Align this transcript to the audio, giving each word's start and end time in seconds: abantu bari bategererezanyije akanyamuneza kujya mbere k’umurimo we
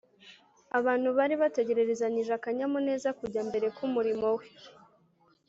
abantu 0.77 1.09
bari 1.17 1.35
bategererezanyije 1.41 2.31
akanyamuneza 2.37 3.09
kujya 3.19 3.41
mbere 3.49 3.67
k’umurimo 3.75 4.27
we 4.37 4.45